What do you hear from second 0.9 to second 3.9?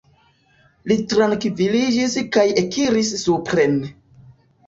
Li trankviliĝis kaj ekiris supren.